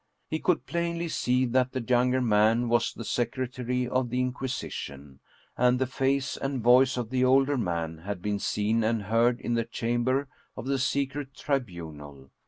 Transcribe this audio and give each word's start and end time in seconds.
He 0.31 0.39
could 0.39 0.65
plainly 0.65 1.07
see 1.09 1.45
that 1.45 1.73
the 1.73 1.79
younger 1.87 2.21
man 2.21 2.69
was 2.69 2.91
the 2.91 3.03
Secretary 3.05 3.87
of 3.87 4.09
the 4.09 4.19
Inquisition; 4.19 5.19
and 5.55 5.77
the 5.77 5.85
face 5.85 6.35
and 6.37 6.59
voice 6.63 6.97
of 6.97 7.11
the 7.11 7.23
older 7.23 7.55
man 7.55 7.99
had 7.99 8.19
been 8.19 8.39
seen 8.39 8.83
and 8.83 9.03
heard 9.03 9.39
in 9.39 9.53
the 9.53 9.63
Chamber 9.63 10.27
of 10.57 10.65
the 10.65 10.79
Secret 10.79 11.35
Tri 11.35 11.59
bunal. 11.59 12.31